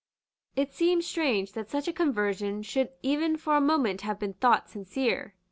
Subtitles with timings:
[0.55, 4.67] It seems strange that such a conversion should even for a moment have been thought
[4.67, 5.35] sincere.